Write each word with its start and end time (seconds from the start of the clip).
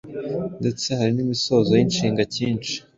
Ndetse 0.59 0.87
hari 0.97 1.11
n’imisozo 1.15 1.71
y’inshinga 1.75 2.21
cyinshi. 2.33 2.75